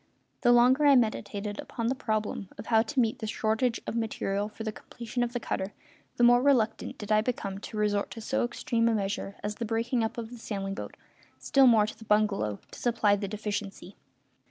The 0.41 0.51
longer 0.51 0.87
I 0.87 0.95
meditated 0.95 1.59
upon 1.59 1.85
the 1.85 1.93
problem 1.93 2.49
of 2.57 2.65
how 2.65 2.81
to 2.81 2.99
meet 2.99 3.19
the 3.19 3.27
shortage 3.27 3.79
of 3.85 3.95
material 3.95 4.49
for 4.49 4.63
the 4.63 4.71
completion 4.71 5.21
of 5.21 5.31
the 5.31 5.39
cutter 5.39 5.73
the 6.17 6.23
more 6.23 6.41
reluctant 6.41 6.97
did 6.97 7.11
I 7.11 7.21
become 7.21 7.59
to 7.59 7.77
resort 7.77 8.09
to 8.09 8.19
so 8.21 8.43
extreme 8.43 8.87
a 8.89 8.95
measure 8.95 9.35
as 9.43 9.57
the 9.57 9.63
breaking 9.65 10.03
up 10.03 10.17
of 10.17 10.31
the 10.31 10.39
sailing 10.39 10.73
boat, 10.73 10.97
still 11.37 11.67
more 11.67 11.85
the 11.85 12.03
bungalow, 12.03 12.57
to 12.71 12.79
supply 12.79 13.15
the 13.15 13.27
deficiency. 13.27 13.95